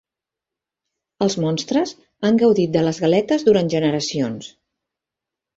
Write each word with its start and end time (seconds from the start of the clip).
Els 1.25 1.35
monstres 1.43 1.93
han 2.29 2.41
gaudit 2.45 2.73
de 2.77 2.83
les 2.87 3.03
galetes 3.05 3.47
durant 3.51 3.73
generacions. 3.75 4.53